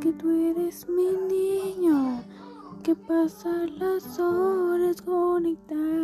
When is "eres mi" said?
0.30-1.10